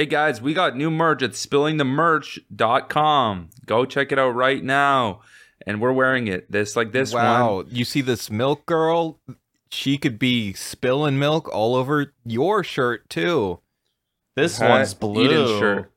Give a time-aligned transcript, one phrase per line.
[0.00, 3.50] Hey guys, we got new merch at spillingthemerch.com.
[3.66, 5.20] Go check it out right now.
[5.66, 6.50] And we're wearing it.
[6.50, 7.66] This like this wow, one.
[7.66, 7.70] Wow.
[7.70, 9.18] You see this milk girl?
[9.70, 13.60] She could be spilling milk all over your shirt too.
[14.36, 15.22] This Hat, one's blue.
[15.22, 15.92] Eden's shirt.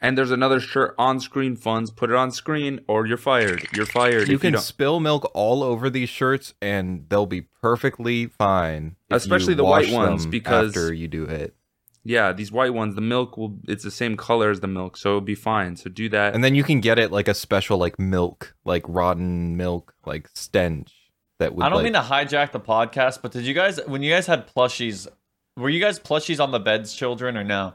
[0.00, 1.90] And there's another shirt on screen funds.
[1.90, 3.66] Put it on screen or you're fired.
[3.74, 4.28] You're fired.
[4.28, 8.94] You can don't- spill milk all over these shirts, and they'll be perfectly fine.
[9.10, 11.56] Especially the white ones, because- after you do it,
[12.04, 15.10] Yeah, these white ones, the milk will it's the same color as the milk, so
[15.10, 15.76] it'll be fine.
[15.76, 16.34] So do that.
[16.34, 20.28] and then you can get it like a special like milk, like rotten milk, like
[20.34, 20.92] stench
[21.38, 21.64] that would.
[21.64, 24.26] I don't like, mean to hijack the podcast, but did you guys when you guys
[24.26, 25.06] had plushies,
[25.56, 27.74] were you guys plushies on the beds, children, or no?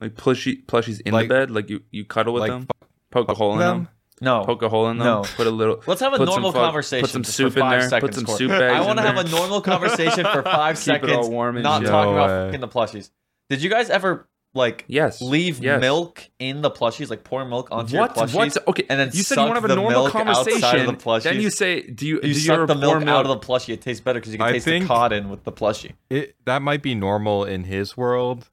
[0.00, 2.66] like plushy plushies in Like- the bed, like you, you cuddle with like them,
[3.10, 3.88] poke a hole in them, them?
[4.20, 4.44] No.
[4.44, 5.22] poke a hole in them, No.
[5.36, 7.02] put a little Let's have a put some normal fu- conversation.
[7.02, 7.88] Put some soup for in five there.
[7.90, 8.38] Seconds, Put some Corey.
[8.38, 8.74] soup bags.
[8.74, 9.26] I want to have there.
[9.26, 11.90] a normal conversation for five Keep it all warm and not shit.
[11.90, 12.46] talking No about way.
[12.48, 13.10] fucking the plushies.
[13.50, 15.20] Did you guys ever like Yes.
[15.20, 15.82] leave yes.
[15.82, 18.16] milk in the plushies, like pour milk onto What?
[18.16, 18.34] your plushies?
[18.56, 18.68] What?
[18.68, 18.86] Okay.
[18.88, 20.36] and then you said suck you want to have a the normal milk outside of
[20.46, 20.86] conversation.
[20.86, 21.22] the plushies?
[21.24, 22.14] then you say, do you?
[22.16, 23.74] You do suck ever the pour milk, out of the plushie.
[23.74, 25.92] It tastes better because you can I taste the cotton with the plushie.
[26.08, 28.48] It, that might be normal in his world.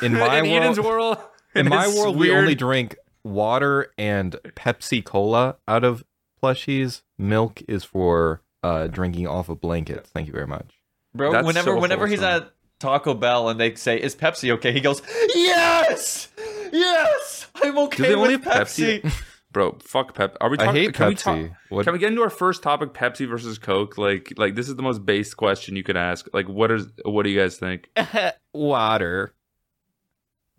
[0.00, 1.18] In my in world, world.
[1.56, 6.04] in my it's world, we only drink water and Pepsi Cola out of
[6.42, 7.02] plushies.
[7.18, 10.10] Milk is for uh, drinking off of blankets.
[10.10, 10.80] Thank you very much.
[11.14, 14.72] Bro, That's whenever so whenever he's at Taco Bell and they say, "Is Pepsi okay?"
[14.72, 15.02] He goes,
[15.34, 16.28] "Yes,
[16.72, 19.24] yes, I'm Do okay they with have Pepsi." Pepsi?
[19.52, 20.36] Bro, fuck Pep.
[20.40, 21.22] Are we I hate can We Pepsi.
[21.48, 23.98] talk, What- Can we get into our first topic, Pepsi versus Coke?
[23.98, 26.28] Like, like this is the most base question you could ask.
[26.32, 26.86] Like, what is?
[27.04, 27.90] What do you guys think?
[28.54, 29.34] water.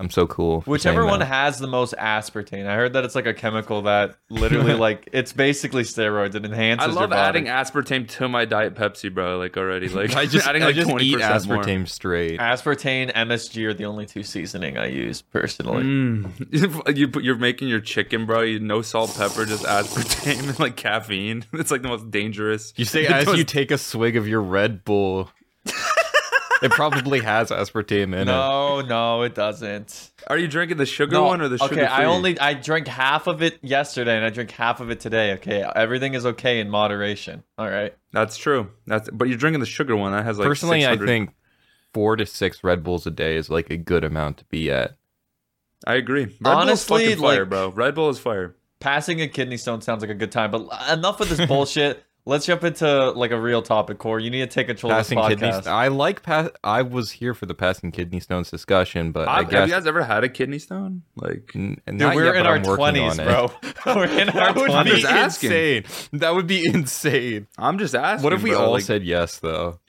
[0.02, 0.62] I'm so cool.
[0.62, 1.28] Whichever one that.
[1.28, 2.66] has the most aspartame.
[2.66, 6.34] I heard that it's like a chemical that literally like it's basically steroids.
[6.34, 7.22] It enhances I your love body.
[7.22, 9.38] adding aspartame to my diet Pepsi, bro.
[9.38, 11.64] Like already, like I just, adding I like just twenty eat percent more.
[11.64, 12.40] aspartame straight.
[12.40, 15.84] Aspartame, MSG are the only two seasoning I use personally.
[15.84, 16.98] Mm.
[16.98, 18.42] you put, you're making your chicken, bro.
[18.42, 21.46] You no salt, pepper, just aspartame and like caffeine.
[21.54, 22.74] It's like the most dangerous.
[22.76, 25.30] You say the as most- you take a swig of your Red Bull.
[26.62, 28.26] It probably has aspartame in it.
[28.26, 30.12] No, no, it doesn't.
[30.28, 31.74] Are you drinking the sugar No, one or the sugar?
[31.74, 35.00] okay, I only I drank half of it yesterday and I drink half of it
[35.00, 35.34] today.
[35.34, 37.44] Okay, everything is okay in moderation.
[37.58, 37.96] All right.
[38.12, 38.70] That's true.
[38.88, 40.48] That's but you're drinking the sugar one that has like.
[40.48, 41.32] Personally, I think
[41.94, 44.98] four to six Red Bulls a day is like a good amount to be at.
[45.88, 46.26] I agree.
[46.26, 47.70] Red Honestly, Bull's fucking fire, like- bro.
[47.70, 48.56] Red Bull is fire.
[48.80, 50.62] Passing a kidney stone sounds like a good time, but
[50.92, 52.04] enough of this bullshit.
[52.24, 54.20] Let's jump into like a real topic, Core.
[54.20, 55.52] You need to take control Passing of this kidney.
[55.52, 55.66] podcast.
[55.68, 56.22] I like.
[56.22, 59.68] Pa- I was here for the passing kidney stones discussion, but I, I've- guess have
[59.70, 61.02] you guys ever had a kidney stone?
[61.16, 63.52] Like, n- Dude, we're yet, in our twenties, bro.
[63.88, 65.44] we're in our That would I'm be just twenties.
[65.44, 66.20] insane.
[66.20, 67.48] That would be insane.
[67.58, 68.24] I'm just asking.
[68.24, 69.80] What if we bro, all like, said yes though?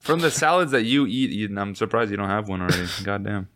[0.00, 1.30] from the salads that you eat?
[1.30, 2.86] Eden, I'm surprised you don't have one already.
[3.04, 3.48] Goddamn.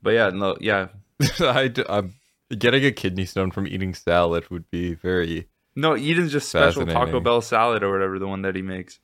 [0.00, 0.86] But yeah, no, yeah,
[1.40, 2.14] I, d- I'm
[2.56, 5.48] getting a kidney stone from eating salad would be very.
[5.74, 5.94] No.
[5.94, 9.00] Eden's just special Taco Bell salad or whatever the one that he makes.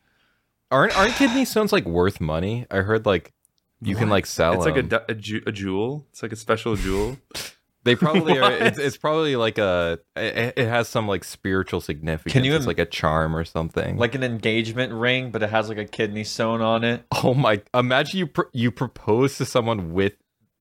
[0.71, 2.67] Aren't aren't kidney stones like worth money?
[2.71, 3.33] I heard like
[3.81, 6.07] you can like sell It's like a, a, ju- a jewel.
[6.11, 7.17] It's like a special jewel.
[7.85, 8.53] They probably are.
[8.61, 10.01] It's, it's probably like a.
[10.15, 12.33] It, it has some like spiritual significance.
[12.35, 13.97] Can you It's like a charm or something.
[13.97, 17.05] Like an engagement ring, but it has like a kidney stone on it.
[17.13, 17.63] oh my!
[17.73, 20.13] Imagine you pr- you propose to someone with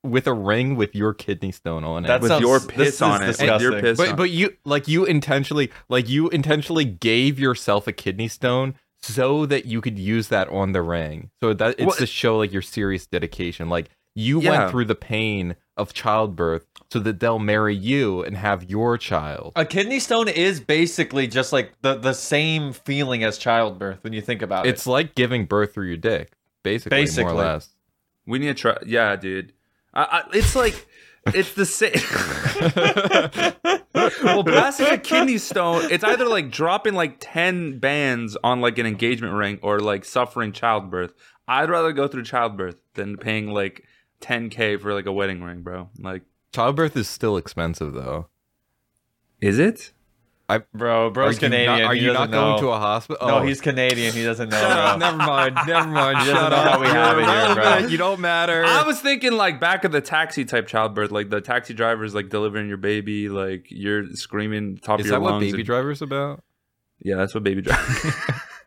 [0.10, 2.08] with a ring with your kidney stone on it.
[2.08, 3.28] That with sounds- your piss on it.
[3.28, 3.82] With your disgusting.
[3.82, 8.28] piss but on but you like you intentionally like you intentionally gave yourself a kidney
[8.28, 11.30] stone so that you could use that on the ring.
[11.42, 13.70] So that it's What- to show like your serious dedication.
[13.70, 14.50] Like you Yeah.
[14.60, 19.52] went through the pain of childbirth so that they'll marry you and have your child.
[19.56, 24.22] A kidney stone is basically just like the the same feeling as childbirth when you
[24.22, 24.70] think about it.
[24.70, 26.32] It's like giving birth through your dick,
[26.64, 27.70] basically, more or less.
[28.26, 28.78] We need to try.
[28.86, 29.54] Yeah, dude.
[29.98, 30.88] I, I, it's like
[31.34, 31.92] it's the same.
[34.24, 38.86] well, passing a kidney stone, it's either like dropping like ten bands on like an
[38.86, 41.14] engagement ring or like suffering childbirth.
[41.48, 43.84] I'd rather go through childbirth than paying like
[44.22, 45.90] 10k for like a wedding ring, bro.
[46.00, 48.28] Like, Childbirth is still expensive, though.
[49.42, 49.94] is it?
[50.74, 51.80] Bro, bro's are you Canadian.
[51.80, 52.62] Not, are you doesn't going know.
[52.62, 53.28] to a hospital?
[53.28, 54.14] No, he's Canadian.
[54.14, 54.60] He doesn't know.
[54.68, 54.98] bro.
[54.98, 55.58] never mind.
[55.68, 56.26] Never mind.
[56.26, 56.80] Shut up.
[56.80, 57.88] we have here, bro.
[57.90, 58.64] You don't matter.
[58.66, 62.30] I was thinking like back of the taxi type childbirth, like the taxi driver's like
[62.30, 65.26] delivering your baby, like you're screaming top Is of your lungs.
[65.26, 65.40] Is that what.
[65.52, 66.44] Baby and- Driver's about?
[67.00, 68.24] Yeah, that's what baby driver.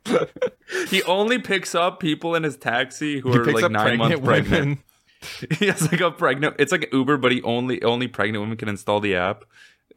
[0.89, 4.25] he only picks up people in his taxi who He are like nine months pregnant
[4.25, 4.61] pregnant.
[4.61, 4.83] women.
[5.59, 6.57] he has like a pregnant.
[6.59, 9.45] It's like Uber, but he only only pregnant women can install the app,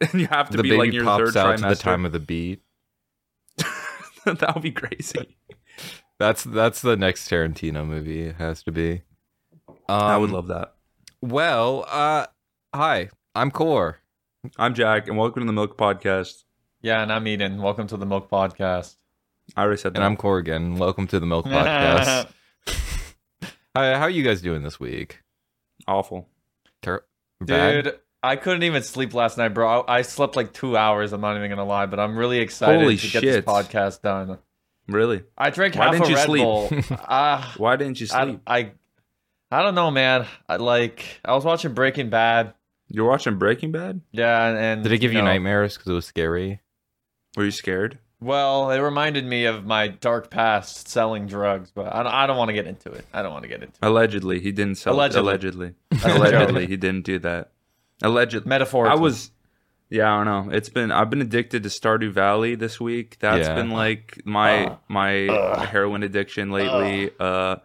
[0.00, 1.62] and you have to The be baby like in your pops third out trimester.
[1.62, 2.62] to the time of the beat.
[4.24, 5.36] that would be crazy.
[6.20, 8.22] That's that's the next Tarantino movie.
[8.26, 9.02] It has to be.
[9.68, 10.74] Um, I would love that.
[11.20, 12.26] Well, uh,
[12.72, 13.98] hi, I'm Core.
[14.56, 16.44] I'm Jack, and welcome to the Milk Podcast.
[16.82, 17.60] Yeah, and I'm Eden.
[17.60, 18.94] Welcome to the Milk Podcast.
[19.56, 19.98] I already said that.
[19.98, 20.76] And I'm Core again.
[20.76, 22.28] Welcome to the Milk Podcast.
[23.76, 25.20] Hi, how are you guys doing this week?
[25.88, 26.28] awful.
[26.80, 27.04] Ter-
[27.40, 27.84] bad?
[27.84, 29.82] Dude, I couldn't even sleep last night, bro.
[29.82, 31.12] I, I slept like two hours.
[31.12, 34.38] I'm not even gonna lie, but I'm really excited Holy to get this podcast done.
[34.88, 35.24] Really?
[35.36, 36.42] I drank Why half didn't a you Red sleep?
[36.42, 36.70] Bull.
[37.08, 38.40] Ah, Why didn't you sleep?
[38.46, 38.72] I, I,
[39.50, 40.26] I don't know, man.
[40.48, 41.20] I like.
[41.24, 42.54] I was watching Breaking Bad.
[42.88, 44.00] You're watching Breaking Bad?
[44.12, 46.60] Yeah, and, and Did it give you know, nightmares because it was scary?
[47.36, 47.98] Were you scared?
[48.20, 52.38] Well, it reminded me of my dark past selling drugs, but I don't, I don't
[52.38, 53.04] want to get into it.
[53.12, 53.86] I don't want to get into it.
[53.86, 54.94] Allegedly, he didn't sell.
[54.94, 55.28] Allegedly.
[55.28, 55.74] Allegedly,
[56.04, 57.50] allegedly, he didn't do that.
[58.02, 58.98] Allegedly, Metaphorically.
[58.98, 59.30] I was.
[59.90, 60.52] Yeah, I don't know.
[60.56, 60.90] It's been.
[60.90, 63.16] I've been addicted to Stardew Valley this week.
[63.20, 63.54] That's Yeah.
[63.54, 64.78] been like my Ugh.
[64.88, 65.68] my Ugh.
[65.68, 66.54] heroin addiction uh.
[66.54, 67.10] lately.
[67.20, 67.56] Uh,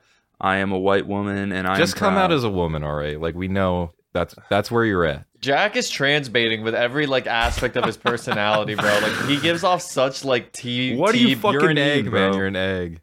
[0.42, 2.94] I am a white woman, and I Just am come out as a woman, all
[2.94, 3.20] right?
[3.20, 5.26] Like we know that's that's where you're at.
[5.42, 9.00] Jack is trans baiting with every like aspect of his personality, bro.
[9.02, 10.96] Like he gives off such like T.
[10.96, 12.20] What do you T- fucking You're an mean, egg, bro?
[12.30, 12.34] man.
[12.38, 13.02] You're an egg.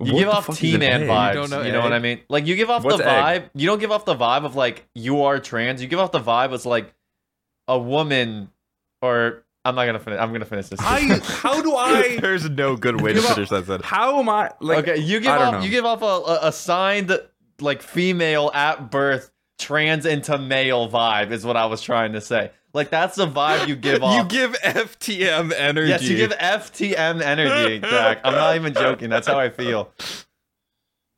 [0.00, 1.08] You What give off fuck is T man egg?
[1.08, 1.28] vibes.
[1.28, 2.20] You don't know you know what I mean?
[2.28, 3.42] Like you give off What's the egg?
[3.44, 3.50] vibe.
[3.54, 5.80] You don't give off the vibe of like you are trans.
[5.80, 6.92] You give off the vibe as like
[7.68, 8.50] a woman,
[9.02, 10.18] or I'm not gonna finish.
[10.20, 10.80] I'm gonna finish this.
[10.80, 12.16] I, how do I?
[12.20, 13.84] There's no good way to Give up- finish that sentence.
[13.86, 14.50] How am I?
[14.60, 15.54] Like, okay, you give I don't off.
[15.54, 15.60] know.
[15.60, 17.16] You give off a, a, a signed
[17.60, 22.50] like female at birth, trans into male vibe is what I was trying to say.
[22.74, 24.16] Like that's the vibe you give off.
[24.16, 25.88] You give FTM energy.
[25.88, 28.20] Yes, you give FTM energy, Jack.
[28.24, 29.08] I'm not even joking.
[29.08, 29.90] That's how I feel.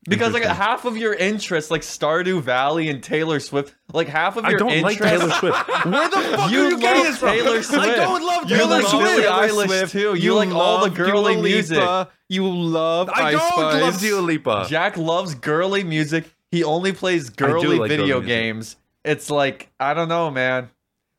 [0.09, 4.45] Because like half of your interests, like Stardew Valley and Taylor Swift, like half of
[4.45, 4.99] your I don't like.
[4.99, 5.69] Taylor Swift.
[5.85, 7.31] Where the fuck You are you getting this from?
[7.31, 7.83] Taylor Swift.
[7.83, 9.05] I don't love Taylor You love Swift.
[9.05, 10.15] Billie Eilish, too.
[10.15, 11.79] You like all the girly Dua music.
[11.79, 12.09] Lipa.
[12.29, 13.83] You love I Ice don't Spice.
[13.83, 14.67] love Dua Lipa.
[14.69, 16.31] Jack loves girly music.
[16.53, 18.77] He only plays girly like video girly games.
[19.05, 20.71] It's like I don't know, man.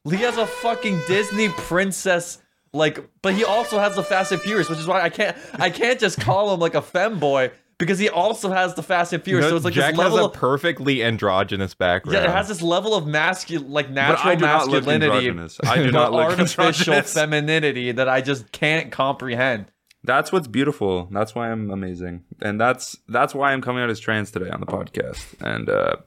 [0.09, 2.39] He has a fucking Disney princess,
[2.73, 5.69] like, but he also has the Fast and Furious, which is why I can't, I
[5.69, 9.45] can't just call him like a femboy because he also has the Fast and Furious.
[9.45, 12.15] No, so it's like Jack this level has a of perfectly androgynous background.
[12.15, 15.55] yeah, it has this level of masculine, like But I natural do not look masculinity.
[15.63, 19.71] I do not look artificial femininity that I just can't comprehend.
[20.03, 21.09] That's what's beautiful.
[21.11, 24.59] That's why I'm amazing, and that's that's why I'm coming out as trans today on
[24.59, 25.25] the podcast.
[25.41, 25.97] And uh,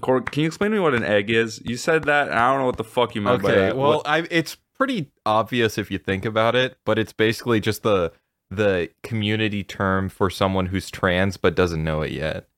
[0.00, 1.60] Cor, can you explain to me what an egg is?
[1.64, 3.76] You said that, and I don't know what the fuck you meant by Okay, that.
[3.76, 8.12] well, I, it's pretty obvious if you think about it, but it's basically just the
[8.52, 12.48] the community term for someone who's trans but doesn't know it yet.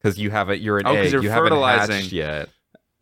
[0.00, 1.12] Because you haven't, you're an Oh, 'cause egg.
[1.12, 2.48] you're you haven't hatched yet.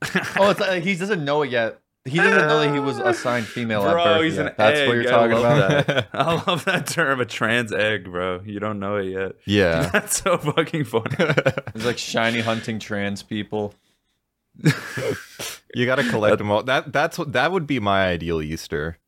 [0.38, 1.78] Oh, it's, uh, he doesn't know it yet.
[2.06, 4.24] He doesn't know that he was assigned female at Bro, birth.
[4.24, 4.46] he's yet.
[4.46, 4.88] an That's egg.
[4.88, 5.86] what you're talking love about.
[5.88, 6.08] that.
[6.12, 8.40] I love that term, a trans egg, bro.
[8.44, 9.32] You don't know it yet.
[9.44, 9.90] yeah.
[9.92, 11.04] That's so fucking funny.
[11.74, 13.74] It's like shiny hunting trans people.
[15.74, 16.62] you got to collect them all.
[16.62, 18.98] That that's what that would be my ideal Easter.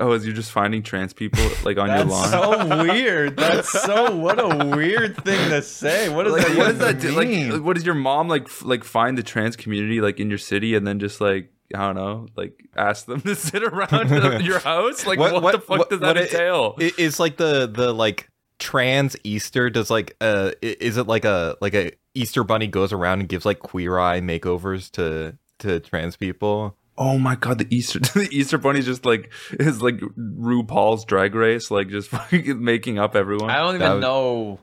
[0.00, 2.30] Oh, is you're just finding trans people like on your lawn?
[2.30, 3.36] That's so weird.
[3.36, 6.08] That's so what a weird thing to say.
[6.08, 7.16] What does like, that what does that do?
[7.20, 7.50] mean?
[7.50, 8.44] Like, what does your mom like?
[8.44, 11.78] F- like, find the trans community like in your city, and then just like I
[11.92, 14.10] don't know, like ask them to sit around
[14.44, 15.06] your house?
[15.06, 16.74] Like, what, What- the fuck what- does that what it- entail?
[16.80, 21.56] I- Is like the the like trans Easter does like uh is it like a
[21.60, 26.16] like a Easter bunny goes around and gives like queer eye makeovers to to trans
[26.16, 26.76] people?
[27.00, 31.34] Oh my god, the Easter, the Easter bunny is just like is like RuPaul's Drag
[31.34, 33.50] Race, like just making up everyone.
[33.50, 34.60] I don't That even would- know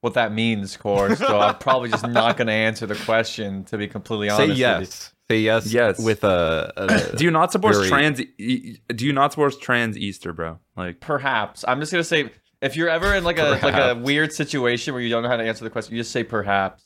[0.00, 1.16] what that means, Core.
[1.16, 3.64] So I'm probably just not going to answer the question.
[3.64, 5.12] To be completely honest, Say yes.
[5.28, 5.72] Say yes.
[5.72, 5.98] Yes.
[5.98, 8.20] With a, a do you not support Very- trans?
[8.38, 10.60] E- do you not support trans Easter, bro?
[10.76, 11.64] Like, Perhaps.
[11.66, 12.30] I'm just gonna say
[12.62, 15.36] if you're ever in like a like a weird situation where you don't know how
[15.36, 16.84] to answer the question, you just say perhaps.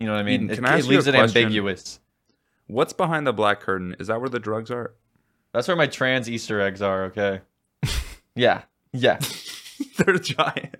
[0.00, 0.34] You know what I mean?
[0.44, 1.42] Eden, It, can I it you leaves a it question?
[1.44, 2.00] ambiguous.
[2.66, 3.96] What's behind the black curtain?
[3.98, 4.94] Is that where the drugs are?
[5.52, 7.04] That's where my trans Easter eggs are.
[7.04, 7.40] Okay.
[8.36, 8.62] Yeah.
[8.92, 9.20] Yeah.
[9.96, 10.74] They're giant.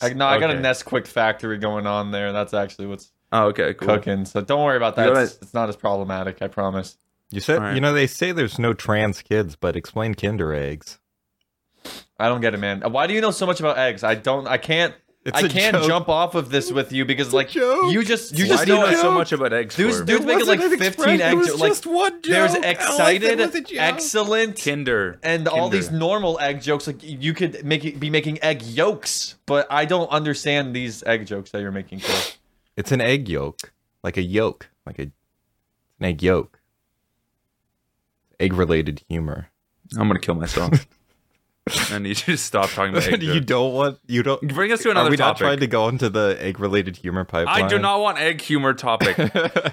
[0.00, 0.62] I, no, I got a Okay.
[0.62, 2.32] Nesquik factory going on there.
[2.32, 3.88] That's actually what's Oh, okay, cool.
[3.88, 4.24] cooking.
[4.26, 5.08] So don't worry about that.
[5.08, 6.40] Gotta- It's, it's not as problematic.
[6.40, 6.96] I promise.
[7.30, 7.74] You said Alright.
[7.74, 11.00] you know they say there's no trans kids, but explain Kinder eggs.
[12.16, 12.80] I don't get it, man.
[12.92, 14.04] Why do you know so much about eggs?
[14.04, 14.46] I don't.
[14.46, 14.94] I can't.
[15.24, 15.86] It's I a can't joke.
[15.86, 18.74] jump off of this with you because a like you just you Why just you
[18.74, 19.74] know know so much about eggs?
[19.74, 20.04] Dude's- for?
[20.04, 21.46] dude- Dude's making, like, 15 eggs.
[21.48, 23.40] jo- like, one there's excited,
[23.78, 26.86] excellent, Kinder and all these normal egg jokes.
[26.86, 31.50] Like you could make be making egg yolks, but I don't understand these egg jokes
[31.52, 32.00] that you're making.
[32.00, 32.20] Cole.
[32.76, 35.12] It's an egg yolk, like a yolk, like a an
[36.04, 36.60] egg yolk.
[38.38, 39.48] Egg related humor.
[39.96, 40.86] I'm gonna kill myself.
[41.90, 43.46] I need you to stop talking about egg you jokes.
[43.46, 44.40] don't want you don't.
[44.54, 45.38] Bring us to Are another we not topic.
[45.38, 47.62] trying to go into the egg-related humor pipeline?
[47.64, 49.16] I do not want egg humor topic.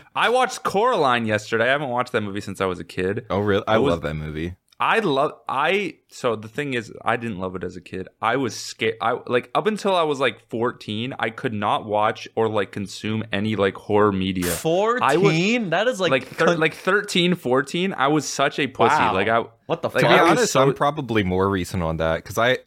[0.15, 1.65] I watched Coraline yesterday.
[1.65, 3.25] I haven't watched that movie since I was a kid.
[3.29, 3.63] oh, really?
[3.67, 4.55] I It was- love that movie.
[4.83, 8.07] I love I so the thing is I didn't love it as a kid.
[8.19, 12.27] I was scared I like up until I was like 14, I could not watch
[12.35, 14.47] or like consume any like horror media.
[14.47, 15.69] I would- Fourteen?
[15.69, 18.95] That is like Like thir- like 13, 14, I was such a pussy.
[18.95, 19.13] Wow.
[19.13, 20.15] Like I what the like, to fuck?
[20.25, 22.57] be honest, I'm probably more recent on that because I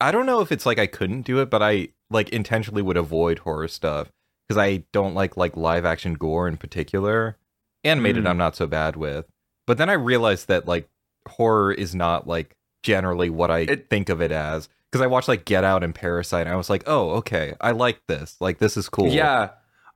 [0.00, 2.96] I don't know if it's like I couldn't do it, but I like intentionally would
[2.96, 4.10] avoid horror stuff
[4.48, 7.38] because I don't like like live action gore in particular.
[7.84, 8.30] Animated, Mm.
[8.30, 9.26] I'm not so bad with,
[9.66, 10.88] but then I realized that like
[11.28, 15.28] horror is not like generally what I It- think of it as because I watched
[15.28, 18.36] like Get Out and Parasite, and I was like, oh, okay, I like this.
[18.40, 19.08] Like this is cool.
[19.08, 19.50] Yeah.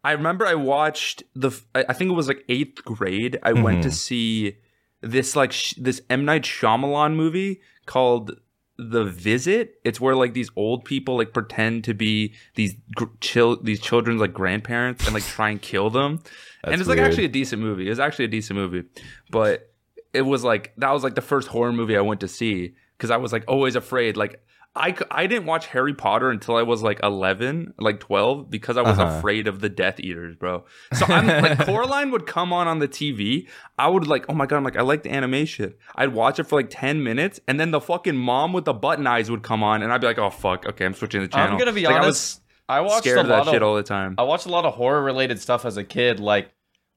[0.05, 3.39] I remember I watched the I think it was like 8th grade.
[3.43, 3.93] I went to Mhm.
[3.93, 4.57] see
[5.01, 8.39] this like sh- this M Night Shyamalan movie called
[8.79, 9.75] The Visit.
[9.85, 14.21] It's where like these old people like pretend to be these gr- chil- these children's
[14.21, 16.21] like grandparents and like try and kill them.
[16.65, 17.87] and it's like actually a decent movie.
[17.87, 18.85] It was actually a decent movie,
[19.31, 19.73] but
[20.17, 23.11] it was like that was like the first horror movie I went to see because
[23.11, 24.17] I was like always afraid.
[24.17, 24.43] Like
[24.75, 28.83] I I didn't watch Harry Potter until I was like eleven, like twelve, because I
[28.83, 29.19] was Uh-huh.
[29.19, 30.65] afraid of the Death Eaters, bro.
[30.93, 33.49] So I'm like Coraline would come on on the TV.
[33.79, 35.75] I would like, oh my god, I'm like I like the animation.
[35.95, 39.07] I'd watch it for like ten minutes, and then the fucking mom with the button
[39.07, 41.53] eyes would come on, and I'd be like, oh fuck, okay, I'm switching the channel.
[41.53, 42.43] I'm gonna be Like, honest.
[42.69, 44.15] I, I watched scared a of that lot shit of all the time.
[44.19, 46.19] I watched a lot of horror related stuff as a kid.
[46.21, 46.51] Like,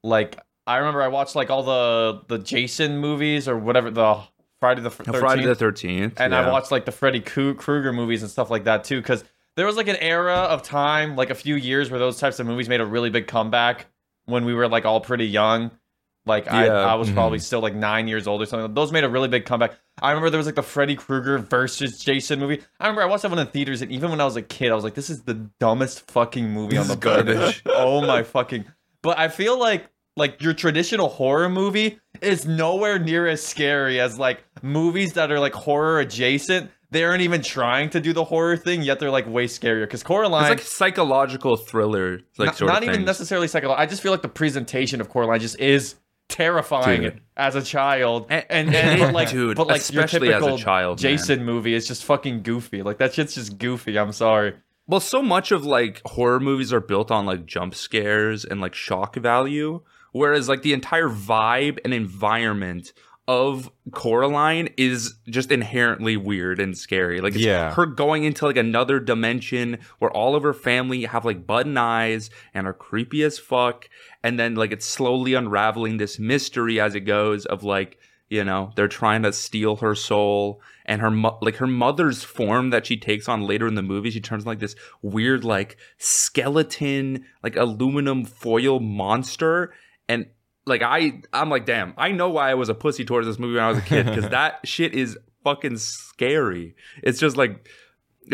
[0.03, 0.37] like
[0.69, 4.21] I remember I watched like all the the Jason movies or whatever the
[4.59, 5.17] Friday the Thirteenth.
[5.19, 8.83] Friday the Thirteenth, and I watched like the Freddy Krueger movies and stuff like that
[8.83, 9.01] too.
[9.01, 9.23] Because
[9.55, 12.45] there was like an era of time, like a few years, where those types of
[12.47, 13.87] movies made a really big comeback
[14.25, 15.71] when we were like all pretty young.
[16.25, 16.73] Like I, Yeah.
[16.73, 17.13] I was Mhm.
[17.15, 18.71] probably still like nine years old or something.
[18.75, 19.71] Those made a really big comeback.
[20.01, 22.61] I remember there was like the Freddy Krueger versus Jason movie.
[22.79, 24.71] I remember I watched that one in theaters, and even when I was a kid,
[24.71, 27.61] I was like, "This is the dumbest fucking movie This on the is planet." garbage.
[27.65, 28.65] oh my fucking!
[29.01, 34.19] But I feel like like your traditional horror movie is nowhere near as scary as
[34.19, 36.69] like movies that are like horror adjacent.
[36.91, 39.83] They aren't even trying to do the horror thing, yet they're like way scarier.
[39.83, 43.81] Because Coraline, It's like psychological thriller, like not, sort not of even necessarily psychological.
[43.81, 45.95] I just feel like the presentation of Coraline just is
[46.29, 47.21] terrifying Dude.
[47.37, 50.57] as a child, And- and, and, but like, Dude, but like your especially as a
[50.57, 51.11] child, man.
[51.17, 52.81] Jason movie is just fucking goofy.
[52.81, 53.97] Like that shit's just goofy.
[53.97, 54.55] I'm sorry.
[54.87, 58.73] Well, so much of like horror movies are built on like jump scares and like
[58.73, 62.93] shock value, whereas like the entire vibe and environment
[63.27, 67.21] of Coraline is just inherently weird and scary.
[67.21, 67.71] Like it's Yeah.
[67.75, 72.31] her going into like another dimension where all of her family have like button eyes
[72.55, 73.87] and are creepy as fuck,
[74.23, 77.99] and then like it's slowly unraveling this mystery as it goes of like
[78.31, 82.71] you know they're trying to steal her soul and her mo- like her mother's form
[82.71, 87.25] that she takes on later in the movie she turns like this weird like skeleton
[87.43, 89.73] like aluminum foil monster
[90.09, 90.25] and
[90.65, 93.55] like i i'm like damn i know why i was a pussy towards this movie
[93.55, 97.69] when i was a kid because that shit is fucking scary it's just like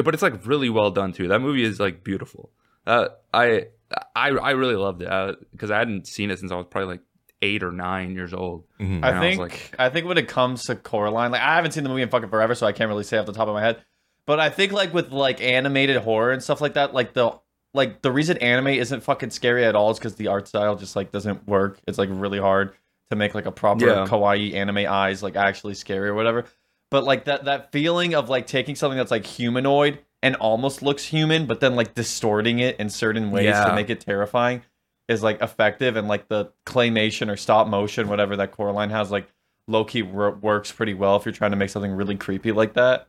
[0.03, 2.49] but it's like really well done too that movie is like beautiful
[2.87, 3.67] uh i
[4.15, 5.09] i i really loved it
[5.51, 7.01] because I hadn't seen it since i was probably like
[7.41, 9.03] eight or nine years old Mhm.
[9.03, 11.71] I And I think like- I think when it comes to Coraline, like I haven't
[11.73, 13.53] seen the movie in fucking forever, so I can't really say off the top of
[13.53, 13.83] my head.
[14.25, 17.37] But I think like with like animated horror and stuff like that, like the
[17.75, 20.95] like the reason anime isn't fucking scary at all is because the art style just
[20.95, 21.79] like doesn't work.
[21.87, 22.73] It's like really hard
[23.11, 24.05] to make like a proper Yeah.
[24.07, 26.45] kawaii anime eyes like actually scary or whatever.
[26.91, 31.05] But like that that feeling of like taking something that's like humanoid and almost looks
[31.05, 33.65] human, but then like distorting it in certain ways Yeah.
[33.65, 34.63] to make it terrifying
[35.07, 39.27] is like effective and like the claymation or stop motion whatever that Coraline has like
[39.67, 42.73] low key wor- works pretty well if you're trying to make something really creepy like
[42.73, 43.07] that.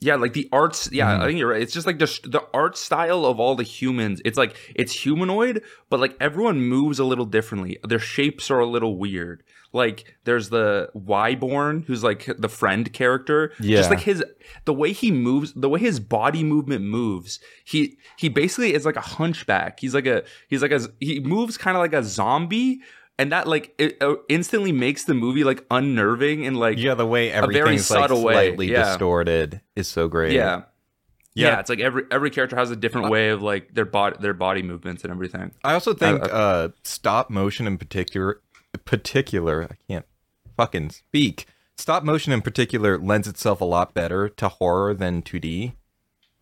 [0.00, 0.88] Yeah, like the arts.
[0.92, 1.20] Yeah, Mhm.
[1.20, 1.60] I think you're right.
[1.62, 4.20] It's just like the the art style of all the humans.
[4.24, 7.78] It's like it's humanoid, but like everyone moves a little differently.
[7.82, 9.42] Their shapes are a little weird.
[9.72, 13.52] Like there's the Wyborn, who's like the friend character.
[13.60, 13.76] Yeah.
[13.78, 14.24] Just like his
[14.64, 17.40] the way he moves, the way his body movement moves.
[17.64, 19.80] He he basically is like a hunchback.
[19.80, 22.80] He's like a he's like a he moves kind of like a zombie.
[23.18, 27.06] And that like it uh, instantly makes the movie like unnerving and like yeah, the
[27.06, 28.84] way very everything's like subtle way, slightly yeah.
[28.84, 30.32] distorted is so great.
[30.32, 30.62] yeah.
[31.34, 31.50] Yeah.
[31.50, 34.34] yeah, It's like every every character has a different way of like their body their
[34.34, 35.52] body movements and everything.
[35.62, 38.40] I also think Uh, uh, stop motion in particular,
[38.84, 40.06] particular, I can't
[40.56, 41.46] fucking speak.
[41.76, 45.74] Stop motion in particular lends itself a lot better to horror than 2D.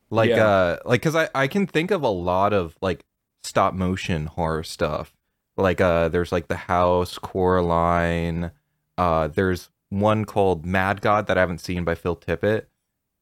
[0.08, 0.46] Like, Yeah.
[0.46, 3.04] uh, like, cause I, I can think of a lot of like
[3.42, 5.12] stop motion horror stuff.
[5.56, 8.50] Like, uh, there's like The House, Coraline.
[8.98, 12.66] Uh, there's one called Mad God that I haven't seen by Phil Tippett.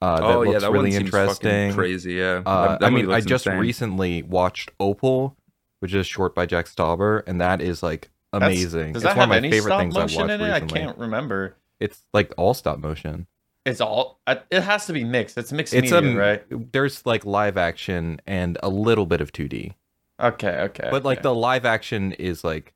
[0.00, 1.74] Uh, that oh looks yeah, that really one seems fucking interesting.
[1.74, 2.12] crazy.
[2.14, 3.60] Yeah, Uh, That- that I mean, I just insane.
[3.60, 5.36] recently watched Opal,
[5.80, 8.92] which is short by Jack Stauber, and that is like That's- amazing.
[8.92, 10.40] Does it's that one have of my any favorite stop things I've motion watched in
[10.40, 10.44] it?
[10.52, 10.80] recently.
[10.80, 11.56] I can't remember.
[11.80, 13.26] It's like all stop motion.
[13.64, 14.20] It's all.
[14.26, 15.38] It has to be mixed.
[15.38, 16.72] It's mixed It's media, um, right?
[16.72, 19.72] There's like live action and a little bit of 2D,
[20.20, 20.88] Okay, okay.
[20.90, 21.22] but like okay.
[21.24, 22.72] the live action is like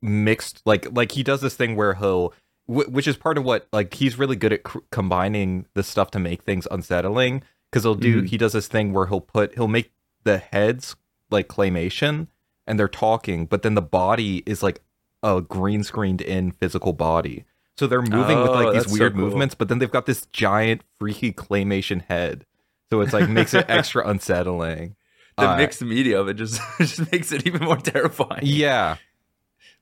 [0.00, 0.62] mixed.
[0.64, 2.32] Like like he does this thing where he'll,
[2.66, 6.10] wh- which is part of what like he's really good at cr- combining the stuff
[6.12, 7.42] to make things unsettling.
[7.70, 8.28] Because he'll do Mhm.
[8.28, 9.92] he does this thing where he'll put he'll make
[10.24, 10.94] the heads
[11.30, 12.26] like claymation
[12.66, 14.82] and they're talking, but then the body is like
[15.22, 17.44] a green screened in physical body.
[17.78, 19.22] So they're moving with Oh, like these that's so weird cool.
[19.22, 22.44] movements, but then they've got this giant freaky claymation head.
[22.90, 24.94] So it's like makes it extra unsettling.
[25.36, 28.42] The Uh, mixed media of it just just makes it even more terrifying.
[28.42, 28.96] Yeah.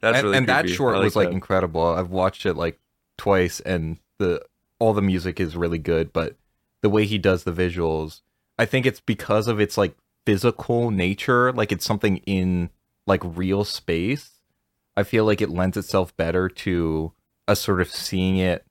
[0.00, 1.84] That's and, really and that short I was like incredible.
[1.84, 2.78] I've watched it like
[3.18, 4.42] twice and the
[4.78, 6.36] all the music is really good, but
[6.82, 8.22] the way he does the visuals,
[8.58, 12.70] I think it's because of its like physical nature, like it's something in
[13.06, 14.30] like real space.
[14.96, 17.12] I feel like it lends itself better to
[17.46, 18.64] a sort of seeing it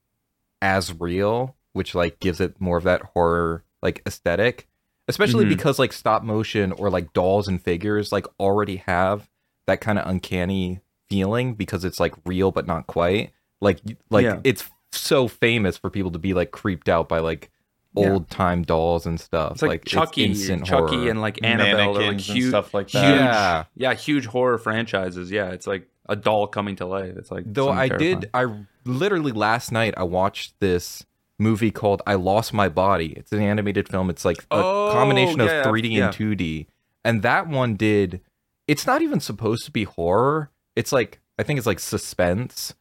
[0.61, 4.67] as real, which like gives it more of that horror like aesthetic.
[5.09, 5.49] Especially Mhm.
[5.49, 9.27] because like stop motion or like dolls and figures like already have
[9.67, 13.31] that kind of uncanny feeling because it's like real but not quite.
[13.59, 14.39] Like like Yeah.
[14.43, 17.49] it's so famous for people to be like creeped out by like
[17.95, 18.11] Yeah.
[18.11, 19.53] old time dolls and stuff.
[19.53, 21.09] It's like, Chucky, instant Chucky, horror.
[21.09, 23.03] and like Annabelle, are like Mannequins and huge, stuff like huge.
[23.03, 23.63] Yeah.
[23.75, 25.31] yeah, huge horror franchises.
[25.31, 27.15] Yeah, it's like a doll coming to life.
[27.17, 28.19] It's like Though I terrifying.
[28.21, 28.45] did, I
[28.85, 31.03] literally last night I watched this
[31.39, 34.09] movie called "I Lost My Body." It's an animated film.
[34.09, 36.05] It's like a Oh, combination of 3D yeah.
[36.07, 36.67] and 2D,
[37.03, 38.21] and that one did.
[38.67, 40.51] It's not even supposed to be horror.
[40.75, 42.75] It's like I think it's like suspense,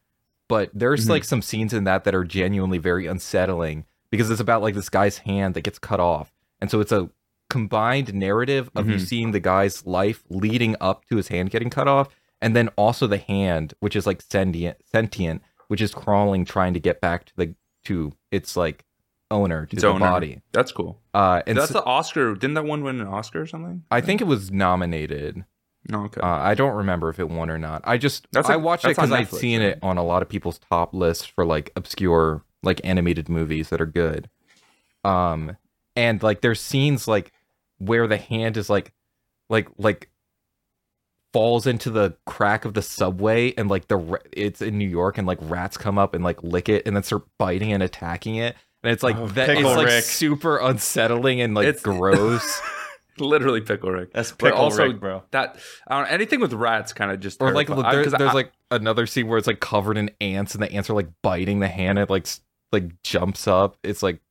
[0.49, 1.09] but there's Mhm.
[1.09, 4.89] like some scenes in that that are genuinely very unsettling because it's about like this
[4.89, 7.09] guy's hand that gets cut off, and so it's a
[7.49, 9.07] combined narrative of you Mhm.
[9.07, 12.07] seeing the guy's life leading up to his hand getting cut off
[12.39, 16.79] and then also the hand which is like sentient sentient which is crawling trying to
[16.79, 18.85] get back to the to its like
[19.31, 19.99] owner to Its the owner.
[19.99, 20.99] body That's cool.
[21.13, 22.33] uh and That's so- the Oscar.
[22.33, 23.83] Didn't that one win an Oscar or something?
[23.91, 25.45] i think it was nominated
[25.87, 26.19] No, okay.
[26.21, 28.85] uh, i don't remember if it won or not i just That's i like- watched
[28.85, 29.69] it because i'd seen right?
[29.71, 33.79] it on a lot of people's top lists for like obscure like animated movies that
[33.81, 34.29] are good
[35.05, 35.55] um
[35.95, 37.31] and like there's scenes like
[37.77, 38.93] where the hand is like
[39.49, 40.09] like like
[41.33, 45.27] falls into the crack of the subway and like the it's in New York and
[45.27, 48.55] like rats come up and like lick it and then start biting and attacking it
[48.83, 50.03] and it's like Oh, that it's Pickle like Rick.
[50.03, 52.61] super unsettling and like It's- gross
[53.19, 54.13] Literally pickle Rick.
[54.13, 55.23] That's But pickle also Rick, bro.
[55.31, 58.13] that I don't know, anything with rats kind of just or like terrify- I- there's
[58.13, 61.09] I- like another scene where it's like covered in ants and the ants are like
[61.21, 62.27] biting the hand it, like
[62.71, 64.21] like jumps up it's like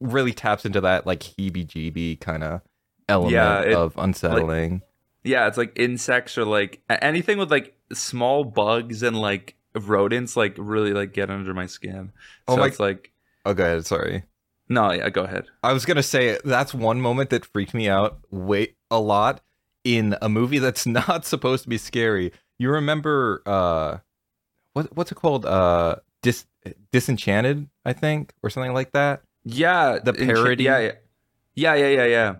[0.00, 2.60] really taps into that like heebie-jeebie kind of
[3.08, 4.82] element Yeah, it- of unsettling
[5.24, 10.54] yeah, it's like insects or like anything with like small bugs and like rodents like
[10.58, 12.12] really like get under my skin.
[12.46, 13.12] Oh so my- it's like
[13.44, 14.24] oh go ahead sorry
[14.66, 15.44] no, yeah, go ahead.
[15.62, 19.42] I was gonna say that's one moment that freaked me out way a lot
[19.84, 22.32] in a movie that's not supposed to be scary.
[22.58, 23.98] You remember uh
[24.72, 25.44] what what's it called?
[25.44, 26.46] Uh Dis
[26.92, 29.22] Disenchanted, I think, or something like that.
[29.44, 30.64] Yeah, The encha- parody?
[30.64, 30.92] Yeah, yeah,
[31.54, 32.34] yeah, yeah, yeah, yeah.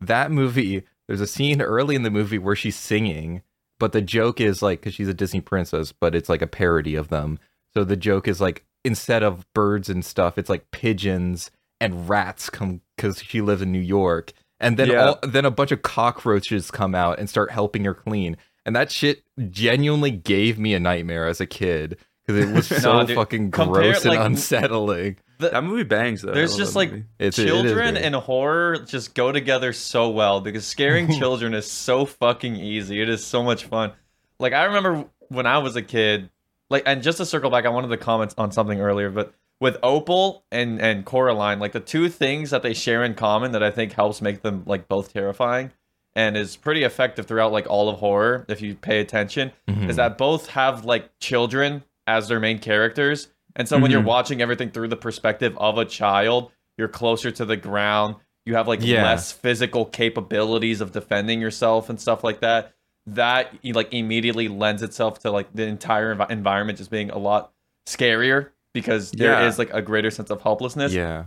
[0.00, 3.42] That movie, there's a scene early in the movie where she's singing,
[3.78, 6.94] but the joke is like because she's a Disney princess, but it's like a parody
[6.94, 7.38] of them.
[7.74, 12.48] So the joke is like instead of birds and stuff, it's like pigeons and rats
[12.50, 15.08] come because she lives in New York, and then Yeah.
[15.08, 18.90] all, then a bunch of cockroaches come out and start helping her clean, and that
[18.92, 23.50] shit genuinely gave me a nightmare as a kid because it was so dude, fucking
[23.50, 25.16] compare, gross and like, unsettling.
[25.38, 26.32] That movie bangs though.
[26.32, 26.90] There's just like.
[27.18, 32.56] It's- children and horror just go together so well because scaring children is so fucking
[32.56, 33.00] easy.
[33.00, 33.92] It is so much fun.
[34.38, 36.30] Like I remember when I was a kid,
[36.70, 39.76] like and just to circle back, I wanted to comment on something earlier, but with
[39.82, 43.70] Opal and and Coraline, like the two things that they share in common that I
[43.70, 45.70] think helps make them like both terrifying
[46.16, 49.88] and is pretty effective throughout like all of horror if you pay attention Mhm.
[49.88, 53.28] is that both have like children as their main characters.
[53.56, 54.06] And so when you're Mhm.
[54.06, 58.16] watching everything through the perspective of a child, you're closer to the ground.
[58.46, 59.04] You have like Yeah.
[59.04, 62.72] less physical capabilities of defending yourself and stuff like that.
[63.06, 67.52] That like immediately lends itself to like the entire envi- environment just being a lot
[67.86, 70.92] scarier because there is like a greater sense of helplessness.
[70.92, 71.24] Yeah.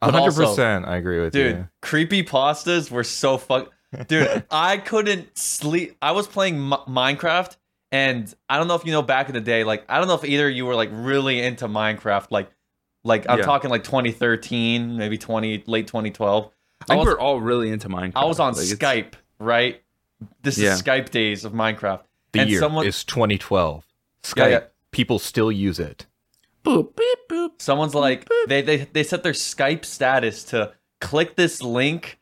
[0.00, 1.52] But hundred also- percent, I agree with Dude, you.
[1.56, 3.70] Dude, creepy pastas were so fuck.
[4.08, 5.96] Dude, I couldn't sleep.
[6.02, 7.56] I was playing M- Minecraft,
[7.94, 9.62] and I don't know if you know back in the day.
[9.62, 12.26] Like, I don't know if either of you were like really into Minecraft.
[12.30, 12.50] Like,
[13.04, 13.44] Like I'm Yeah.
[13.44, 16.44] talking like 2013, maybe 20 late 2012.
[16.46, 18.12] I I think was, we're all really into Minecraft.
[18.16, 19.80] I was on Like, Skype, right?
[20.42, 20.72] This Yeah.
[20.74, 22.00] is Skype days of Minecraft.
[22.32, 23.84] The and year someone is 2012.
[24.22, 24.36] Skype.
[24.38, 24.60] Yeah, yeah.
[24.90, 26.06] People still use it.
[26.64, 27.50] Boop, beep, boop.
[27.60, 32.18] someone's like they, they they set their Skype status to click this link.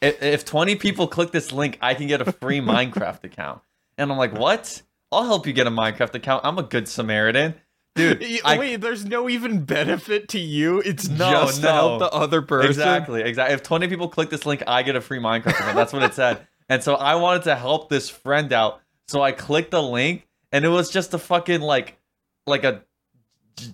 [0.00, 3.60] If, if 20 people click this link, I can get a free Minecraft account.
[3.98, 4.82] And I'm like, what?
[5.12, 6.44] I'll help you get a Minecraft account.
[6.44, 7.54] I'm a good Samaritan.
[7.94, 10.80] Dude, I, Wait, there's no even benefit to you.
[10.80, 12.70] It's No, just to help the other person.
[12.70, 13.54] Exactly, exactly.
[13.54, 15.76] If 20 people click this link, I get a free Minecraft account.
[15.76, 16.46] That's what it said.
[16.68, 18.80] And so I wanted to help this friend out.
[19.08, 21.98] So I clicked the link and it was just a fucking like
[22.46, 22.82] like a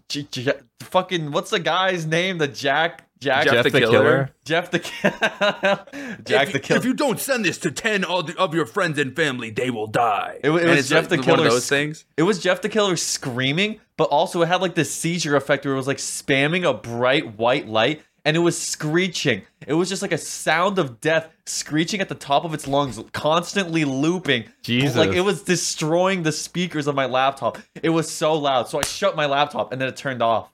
[0.08, 2.38] j- j- j- fucking what's the guy's name?
[2.38, 3.92] The Jack Jack Jeff Jeff the the, Killer?
[3.92, 4.30] Killer.
[4.44, 4.78] Jeff the
[6.24, 6.78] Jack if, the Killer.
[6.78, 9.86] If you don't send this to ten of, of your friends and family, they will
[9.86, 10.38] die.
[10.42, 12.04] It it was Jeff like the one of those things.
[12.16, 15.74] It was Jeff the Killer screaming, but also it had like this seizure effect where
[15.74, 19.42] it was like spamming a bright white light and it was screeching.
[19.66, 23.02] It was just like a sound of death screeching at the top of its lungs,
[23.12, 24.44] constantly looping.
[24.62, 24.96] Jesus.
[24.96, 27.56] Like it was destroying the speakers of my laptop.
[27.82, 28.68] It was so loud.
[28.68, 30.52] So I shut my laptop and then it turned off.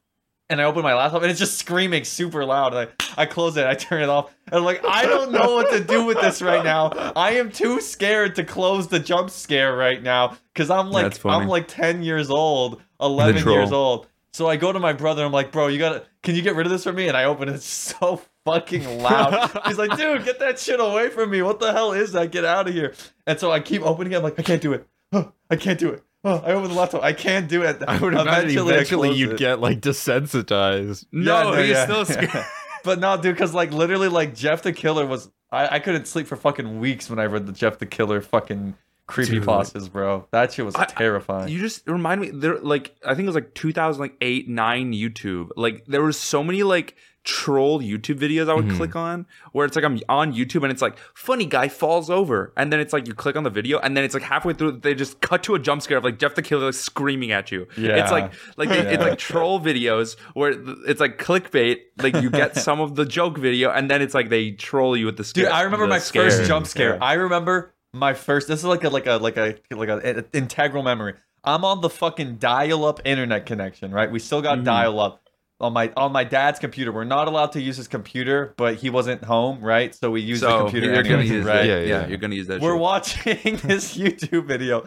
[0.54, 2.74] And I open my laptop and it's just screaming super loud.
[2.74, 4.32] And I, I close it, I turn it off.
[4.46, 6.90] And I'm like, I don't know what to do with this right now.
[7.16, 10.36] I am too scared to close the jump scare right now.
[10.54, 14.06] Cause I'm like I'm like 10 years old, 11 years old.
[14.32, 16.66] So I go to my brother, I'm like, bro, you gotta can you get rid
[16.66, 17.08] of this for me?
[17.08, 17.66] And I open it, it's
[18.00, 19.50] so fucking loud.
[19.66, 21.42] He's like, dude, get that shit away from me.
[21.42, 22.30] What the hell is that?
[22.30, 22.94] Get out of here.
[23.26, 24.86] And so I keep opening it, I'm like, I can't do it.
[25.50, 26.04] I can't do it.
[26.24, 27.02] Oh, I open the laptop.
[27.02, 27.82] I can't do it.
[27.88, 29.38] I would imagine I eventually you'd it.
[29.38, 31.06] get like desensitized.
[31.12, 31.84] No, Yeah, no, he's yeah.
[31.84, 32.44] still scared.
[32.84, 35.30] But no, dude, because like literally, like Jeff the Killer was.
[35.50, 38.74] I, I couldn't sleep for fucking weeks when I read the Jeff the Killer fucking
[39.06, 40.26] creepy pastas, bro.
[40.32, 41.48] That shit was I- I- terrifying.
[41.48, 42.28] You just remind me.
[42.30, 45.48] There, like I think it was like 2008, nine YouTube.
[45.56, 48.76] Like there was so many like troll YouTube videos I would Mhm.
[48.76, 52.52] click on where it's like I'm on YouTube and it's like funny guy falls over
[52.56, 54.72] and then it's like you click on the video and then it's like halfway through
[54.82, 57.50] they just cut to a jump scare of like Jeff the Killer like, screaming at
[57.50, 57.66] you.
[57.78, 57.96] Yeah.
[58.02, 60.52] It's like like it's like troll videos where
[60.86, 61.78] it's like clickbait.
[62.02, 65.06] Like you get some of the joke video and then it's like they troll you
[65.06, 65.44] with the scare.
[65.44, 66.30] Dude, I remember my scare.
[66.30, 66.94] first jump scare.
[66.96, 67.04] Yeah.
[67.04, 68.48] I remember my first.
[68.48, 71.14] This is like a like a like a like a, a- integral memory.
[71.46, 74.10] I'm on the fucking dial-up internet connection, right?
[74.10, 74.64] We still got Mhm.
[74.64, 75.20] dial-up
[75.64, 76.92] on my on my dad's computer.
[76.92, 79.94] We're not allowed to use his computer, but he wasn't home, right?
[79.94, 81.54] So we use the So computer you're gonna use right?
[81.62, 81.66] that.
[81.66, 82.06] Yeah, Yeah, yeah.
[82.08, 82.60] you're gonna use that.
[82.60, 82.80] We're shit.
[82.80, 84.86] watching this YouTube video,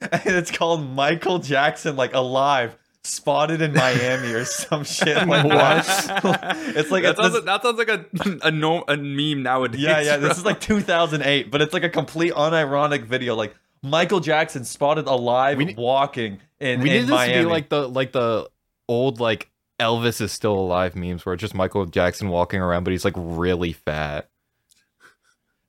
[0.00, 2.76] and it's called Michael Jackson like alive.
[3.04, 6.56] Spotted in Miami or some shit like that.
[6.76, 8.04] it's like that, it's sounds, this- that sounds like a
[8.42, 9.80] a, no, a meme nowadays.
[9.80, 10.18] yeah, yeah.
[10.18, 10.28] bro.
[10.28, 13.34] This is like 2008, but it's like a complete unironic video.
[13.34, 17.34] Like Michael Jackson spotted alive We need- walking in, we in need this Miami.
[17.34, 18.50] to be like the like the
[18.88, 19.48] old like
[19.80, 23.14] Elvis is still alive memes where it's just Michael Jackson walking around, but he's like
[23.16, 24.28] really fat.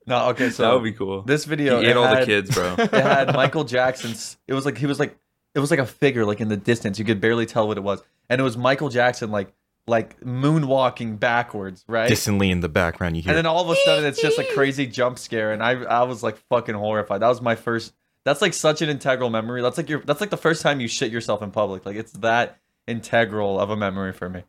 [0.06, 1.22] no, okay, so that would be cool.
[1.22, 2.74] this video he it ate all the kids, bro.
[2.78, 4.36] It had Michael Jackson's.
[4.48, 5.16] It was like he was like
[5.54, 6.98] it was like a figure like in the distance.
[6.98, 9.52] You could barely tell what it was, and it was Michael Jackson like
[9.86, 12.08] like moonwalking backwards, right?
[12.08, 13.30] Distantly in the background, you hear.
[13.30, 16.02] and then all of a sudden it's just a crazy jump scare and i i
[16.02, 17.92] was like fucking horrified that was my first
[18.24, 20.86] that's like such an integral memory that's like your that's like the first time you
[20.86, 24.42] shit yourself in public like it's that integral of a memory for me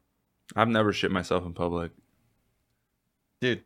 [0.56, 1.92] I've never shit myself in public.
[3.42, 3.64] dude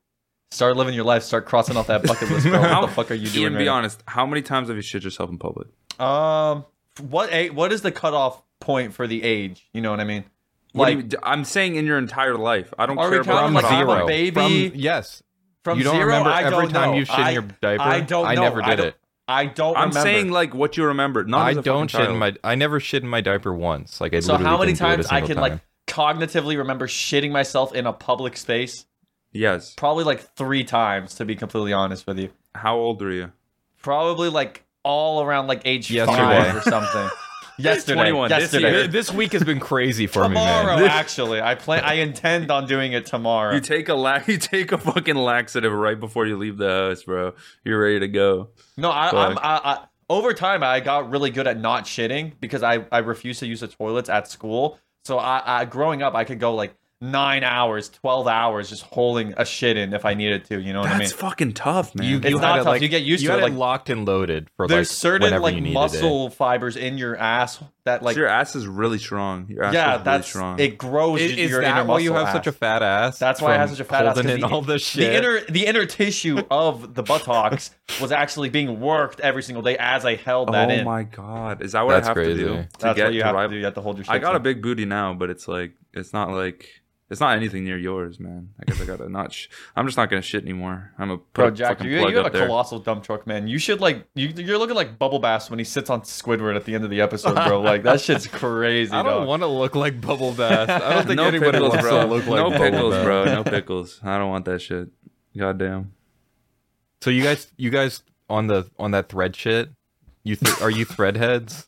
[0.51, 3.15] start living your life start crossing off that bucket list bro what the fuck are
[3.15, 3.73] you doing Ian, right be now?
[3.75, 4.03] honest.
[4.07, 5.67] How many times have you shit yourself in public?
[5.99, 6.65] um
[7.01, 10.23] what a what is the cutoff point for the age you know what i mean
[10.73, 12.73] What like you, I'm saying in your entire life.
[12.77, 14.07] I don't Are we care about counting, the like, I'm a cutoff.
[14.07, 14.69] baby?
[14.69, 15.23] From, yes.
[15.63, 16.97] from you don't zero remember i every don't time know.
[16.97, 17.83] you shit I, in your diaper?
[17.83, 18.95] I don't I never did don't- it.
[19.27, 21.23] I don't I'm remember saying like what you remember.
[21.23, 22.35] Not I as a don't shit in my.
[22.43, 23.99] I never shit in my diaper once.
[23.99, 25.41] Like I so how many didn't do it a times i can time.
[25.41, 28.85] like cognitively remember shitting myself in a public space
[29.31, 29.73] Yes.
[29.75, 33.31] probably like three times to be completely honest with you How old are you?
[33.81, 36.17] probably like all around like age Yesterday.
[36.17, 37.09] five or something
[37.57, 38.87] yesterday 21, this yesterday year.
[38.87, 42.93] This week has been crazy for me, tomorrow actually i plan i intend on doing
[42.93, 46.57] it tomorrow You take a la- you take a fucking laxative right before you leave
[46.57, 47.33] the house, bro.
[47.63, 48.49] You're ready to go.
[48.77, 49.31] no I, Fuck.
[49.31, 52.99] I'm, I, I over time i got really good at not shitting because i i
[52.99, 56.53] refused to use the toilets at school so i, I growing up i could go
[56.53, 56.75] like
[57.11, 60.81] nine hours 12 hours just holding a shit in if i needed to you know
[60.81, 62.07] what i mean That's fucking tough, man.
[62.07, 62.65] You, It's you not tough.
[62.65, 64.95] like- You get used you to it, had like- locked and loaded for there's like
[64.95, 68.55] certain whenever like you needed muscle fibers in your ass that like So your ass
[68.55, 69.45] is really strong.
[69.47, 70.59] Your ass yeah is really that's strong.
[70.59, 71.31] it grows it.
[71.31, 73.19] Is, is your inner why you muscle have such a fat ass?
[73.19, 75.01] That's why I have such a fat ass, Holding 'cause in the- all this shit.
[75.11, 77.69] the inner the inner tissue of the buttocks
[78.01, 80.79] was actually being worked every single day as I held that oh in.
[80.81, 82.27] Oh my god, is that what That's I have crise.
[82.27, 83.59] to do to That's That's get what you to have rival- to do.
[83.59, 84.05] You have to hold your.
[84.05, 84.37] Shit I got in.
[84.37, 86.67] a big booty now, but it's like it's not like
[87.09, 88.49] it's not anything near yours, man.
[88.59, 89.31] I guess I gotta not.
[89.31, 90.91] Sh- I'm just not gonna shit anymore.
[90.97, 93.47] I'm a Bro, Jack, you, you have a colossal dump truck, man.
[93.47, 96.65] You should like you, you're looking like Bubble Bass when he sits on Squidward at
[96.65, 97.61] the end of the episode, bro.
[97.61, 98.91] Like that shit's crazy.
[98.91, 100.67] I don't want to look like Bubble Bass.
[100.69, 102.01] I don't think no anybody pickles, wants bro.
[102.01, 103.03] to look like no Bubble pickles, Bass.
[103.05, 103.25] bro.
[103.25, 103.99] No pickles.
[104.03, 104.87] I don't want that shit.
[105.37, 105.93] Goddamn.
[107.01, 109.69] So you guys, you guys on the on that thread shit.
[110.25, 111.67] You th- are you threadheads?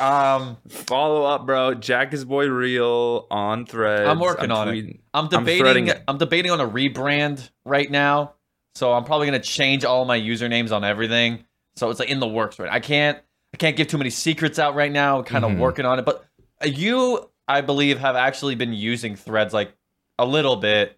[0.00, 1.74] Um, Follow up, bro.
[1.74, 4.08] Jack is boy real on threads.
[4.08, 5.00] I'm working on it.
[5.12, 5.90] I'm I'm debating.
[6.06, 8.34] I'm, debating on a rebrand right now.
[8.76, 11.44] So I'm probably gonna change all my usernames on everything.
[11.74, 12.70] So it's like in the works, right?
[12.70, 13.18] I can't.
[13.52, 15.22] I can't give too many secrets out right now.
[15.22, 15.58] Kind of Mhm.
[15.58, 16.24] working on it, but
[16.62, 19.72] uh, you, I believe, have actually been using Threads like
[20.18, 20.97] a little bit.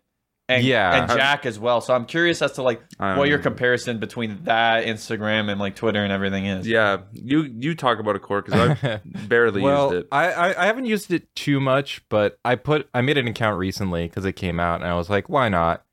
[0.50, 1.02] And, Yeah.
[1.02, 1.80] and Jack as well.
[1.80, 5.76] So I'm curious as to like I what your comparison between that Instagram and like
[5.76, 6.66] Twitter and everything is.
[6.66, 10.08] Yeah, you you talk about a core because I barely well, used it.
[10.12, 13.58] I, I I haven't used it too much, but I put I made an account
[13.58, 15.84] recently because it came out, and I was like, why not?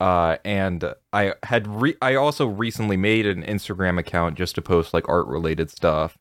[0.00, 4.92] Uh, and I had re- I also recently made an Instagram account just to post
[4.92, 6.18] like art related stuff.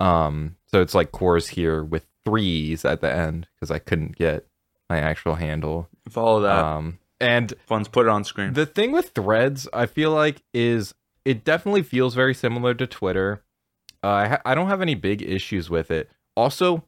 [0.00, 4.46] Um, so it's like cores here with threes at the end because I couldn't get
[4.90, 5.88] my actual handle.
[6.08, 6.58] Follow that.
[6.64, 8.52] Um, and Funds put it on screen.
[8.52, 13.42] the thing with threads, I feel like, is it definitely feels very similar to Twitter.
[14.02, 16.10] Uh, I, ha- I don't have any big issues with it.
[16.36, 16.84] Also,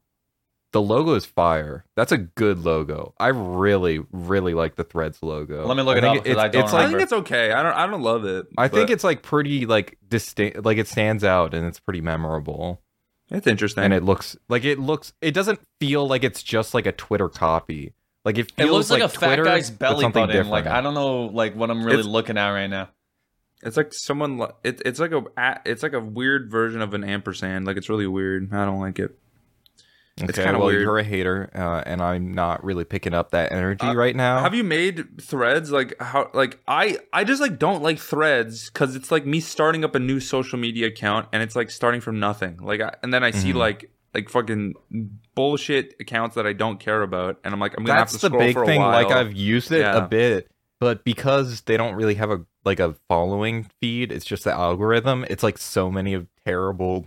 [0.73, 1.87] the logo is fire.
[1.97, 3.15] That's a good logo.
[3.19, 5.67] I really, really like the Threads logo.
[5.67, 7.53] Let me look it think up, 'cause I don't it's I think it's okay.
[7.53, 8.47] I don't I don't love it.
[8.59, 10.63] I think it's like pretty like distinct.
[10.65, 12.83] Like it stands out and it's pretty memorable.
[13.31, 13.85] it's interesting.
[13.85, 15.15] And it looks like it looks.
[15.23, 17.95] It doesn't feel like it's just like a Twitter copy.
[18.27, 20.49] Like it It looks like, a fat guy's belly something button.
[20.49, 20.67] Like.
[20.67, 22.89] I don't know, like what I'm really It's- looking at right now.
[23.63, 24.41] It's like someone.
[24.65, 25.23] It, it's like a.
[25.39, 27.67] a- It's like a weird version of an ampersand.
[27.67, 28.53] Like it's really weird.
[28.53, 29.17] I don't like it.
[30.19, 30.81] Okay, It's kinda well, weird.
[30.83, 34.41] you're a hater, uh, and I'm not really picking up that energy Uh, right now.
[34.41, 35.71] Have you made threads?
[35.71, 36.31] Like how?
[36.35, 36.99] Like I.
[37.13, 40.59] I just like don't like threads because it's like me starting up a new social
[40.59, 42.57] media account and it's like starting from nothing.
[42.61, 43.57] Like I, and then I see Mhm.
[43.57, 44.75] like like fucking
[45.35, 48.29] bullshit accounts that I don't care about, and I'm like I'm gonna That's have to
[48.29, 48.81] the scroll big for a thing.
[48.81, 48.91] while.
[48.91, 50.05] Like I've used it Yeah.
[50.05, 50.51] a bit,
[50.81, 55.25] but because they don't really have a like a following feed, it's just the algorithm.
[55.31, 57.07] It's like so many of terrible,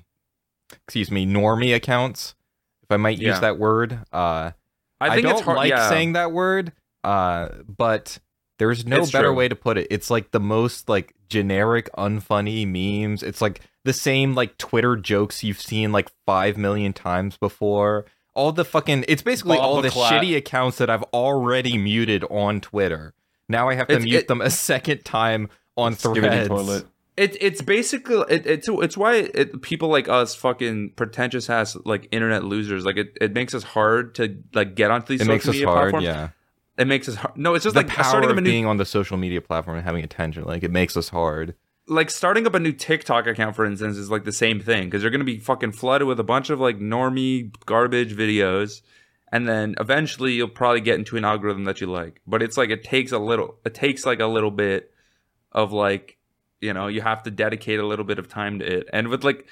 [0.86, 2.36] excuse me, normie accounts.
[2.84, 3.39] If I might use Yeah.
[3.41, 4.52] that word, uh,
[5.02, 5.58] I think don't it's hard.
[5.58, 5.89] like yeah.
[5.89, 6.72] saying that word,
[7.04, 8.19] uh, but
[8.58, 9.36] there's no It's better true.
[9.36, 9.88] way to put it.
[9.89, 13.24] It's like the most like generic, unfunny memes.
[13.24, 18.06] It's like the same like Twitter jokes you've seen like five million times before.
[18.36, 20.10] All the fucking it's basically Bob all the McClat.
[20.12, 23.13] shitty accounts that I've already muted on Twitter.
[23.49, 26.47] Now I have to It's- mute it- them a second time on Skibidi threads.
[26.47, 26.86] toilet.
[27.17, 32.08] It, it's basically it, it's it's why it, people like us fucking pretentious ass like
[32.12, 35.34] internet losers like it, it makes us hard to like get onto these It social
[35.34, 36.06] makes us media hard, platforms.
[36.06, 36.30] yeah.
[36.78, 37.36] It makes us hard.
[37.36, 39.41] No, it's just the like power starting of a new being on the social media
[39.41, 41.56] platform and having attention, like it makes us hard.
[41.89, 45.02] Like starting up a new TikTok account for instance is like the same thing because
[45.02, 48.82] you're gonna be fucking flooded with a bunch of like normie garbage videos,
[49.32, 52.21] and then eventually you'll probably get into an algorithm that you like.
[52.28, 53.58] But it's like it takes a little.
[53.65, 54.91] It takes like a little bit
[55.52, 56.17] of like
[56.62, 59.23] you know you have to dedicate a little bit of time to it, and with
[59.23, 59.45] like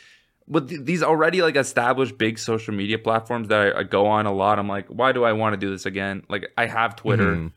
[0.47, 4.26] with th- these already like established big social media platforms that I, I go on
[4.26, 6.23] a lot, I'm like, why do I want to do this again?
[6.30, 7.36] Like I have Twitter.
[7.36, 7.52] Mhm.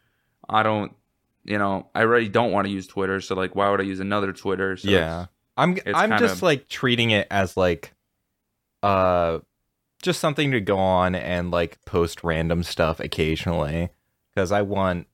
[0.49, 0.93] I don't.
[1.45, 4.01] You know, I already don't want to use Twitter, so like, why would I use
[4.01, 4.77] another Twitter?
[4.77, 5.27] So yeah
[5.57, 7.93] i'm it's i'm kind just like treating it as like
[8.83, 9.41] uh
[10.01, 13.91] just something to go on and like post random stuff occasionally
[14.33, 15.07] because i want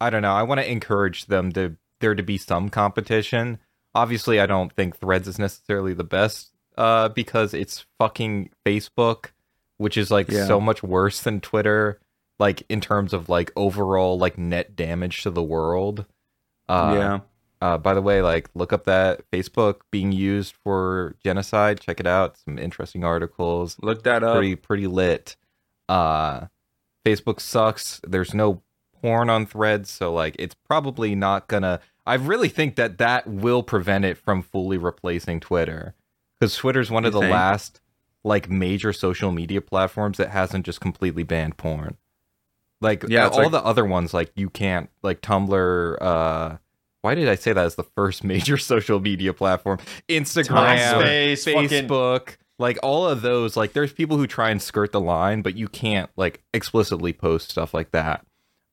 [0.00, 3.58] i don't know i want to encourage them to there to be some competition
[3.94, 9.26] obviously i don't think threads is necessarily the best uh because it's fucking facebook
[9.76, 10.46] which is like Yeah.
[10.46, 12.00] so much worse than twitter
[12.38, 16.04] like in terms of like overall like net damage to the world
[16.68, 17.20] uh yeah.
[17.62, 21.80] uh, by the way, like look up that Facebook being used for genocide.
[21.80, 22.36] Check it out.
[22.38, 23.76] Some interesting articles.
[23.80, 24.36] Look that up.
[24.36, 25.36] Pretty pretty lit.
[25.88, 26.46] Uh,
[27.04, 28.00] Facebook sucks.
[28.06, 28.62] There's no
[29.00, 31.80] porn on Threads, so like it's probably not gonna.
[32.04, 35.94] I really think that that will prevent it from fully replacing Twitter,
[36.40, 37.32] because Twitter's one of You the think?
[37.32, 37.80] last
[38.24, 41.96] like major social media platforms that hasn't just completely banned porn.
[42.80, 45.96] Like Yeah, uh, all like- the other ones, like you can't like Tumblr.
[46.00, 46.56] uh
[47.02, 49.78] Why did I say that as the first major social media platform?
[50.08, 53.56] Instagram, MySpace, fucking- Facebook, like all of those.
[53.56, 57.50] Like there's people who try and skirt the line, but you can't like explicitly post
[57.50, 58.24] stuff like that.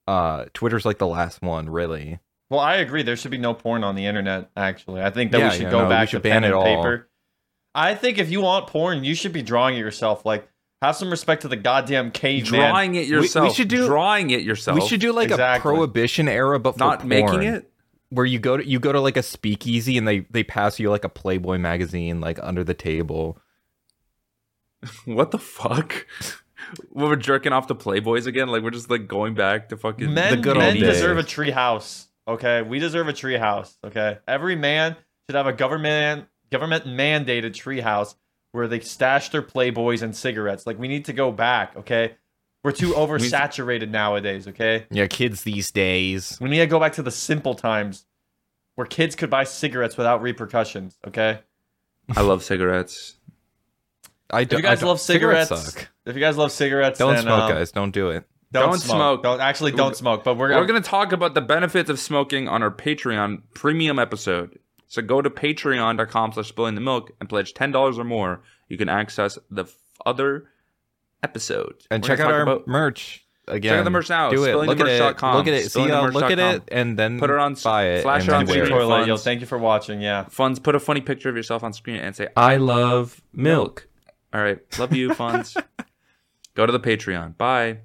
[0.07, 2.19] Uh Twitter's like the last one, really.
[2.49, 3.01] Well, I agree.
[3.03, 4.51] There should be no porn on the internet.
[4.55, 6.43] Actually, I think that Yeah, we should yeah, go no, back should to ban pen
[6.43, 6.63] it and all.
[6.65, 7.09] paper.
[7.73, 10.25] I think if you want porn, you should be drawing it yourself.
[10.25, 10.47] Like
[10.83, 12.59] Have some respect to the goddamn caveman.
[12.59, 13.43] Drawing it yourself.
[13.43, 13.55] we yourself.
[13.55, 14.79] should do- drawing it yourself.
[14.79, 15.71] We should do like Exactly.
[15.71, 17.69] a prohibition era, but for not making it.
[18.09, 20.89] where you go to you go to like a speakeasy and they they pass you
[20.89, 23.37] like a Playboy magazine like under the table.
[25.05, 26.05] What the fuck?
[26.89, 30.13] When we're jerking off to Playboys again, like we're just like going back to fucking
[30.13, 31.31] Men, good men old deserve a days.
[31.31, 32.07] tree house.
[32.27, 33.77] Okay, we deserve a tree house.
[33.85, 34.95] Okay, every man
[35.27, 38.15] should have a government government mandated tree house
[38.53, 40.65] where they stash their playboys and cigarettes.
[40.65, 41.75] Like we need to go back.
[41.75, 42.15] Okay,
[42.63, 44.47] we're too oversaturated nowadays.
[44.47, 46.37] Okay, Yeah, kids these days.
[46.39, 48.05] we need to go back to the simple times
[48.75, 50.97] where kids could buy cigarettes without repercussions.
[51.05, 51.39] Okay,
[52.15, 53.15] I love cigarettes.
[54.29, 54.59] I don't.
[54.59, 55.89] you guys love cigarettes, suck.
[56.05, 57.71] if you guys love cigarettes, Don't then, smoke, um, guys.
[57.71, 58.23] Don't do it.
[58.51, 58.95] Don't, Don't smoke.
[58.97, 59.23] smoke.
[59.23, 60.23] Don't actually don't smoke.
[60.23, 63.97] But we're We're going to talk about the benefits of smoking on our Patreon premium
[63.97, 64.59] episode.
[64.93, 68.43] So go to patreon.com slash spilling the milk and pledge $10 or more.
[68.69, 69.75] You can access the f-
[70.05, 70.49] other
[71.23, 71.87] episodes.
[71.89, 73.71] And We're check out our about- merch again.
[73.71, 74.29] Check out the merch now.
[74.29, 74.53] Do it.
[74.55, 75.01] Look at it.
[75.01, 75.35] SpillingTheMerch.com.
[75.37, 75.71] Look at it.
[75.71, 78.01] See, uh, look at it, and then Put it on- buy it.
[78.03, 78.77] flash it on then Empty wear screen.
[78.77, 78.81] it.
[78.83, 78.99] toilet.
[78.99, 79.23] Yo, Funds.
[79.23, 79.99] thank you for watching.
[79.99, 80.25] Yeah.
[80.29, 83.87] Funds, put a funny picture of yourself on screen and say, I love milk.
[84.31, 84.59] All right.
[84.77, 85.57] Love you, Funds.
[86.53, 87.35] Go to the Patreon.
[87.35, 87.79] Bye.